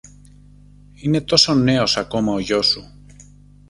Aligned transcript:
Είναι 0.93 1.21
τόσο 1.21 1.53
νέος 1.53 1.97
ακόμα 1.97 2.33
ο 2.33 2.39
γιός 2.39 2.65
σου 2.67 2.81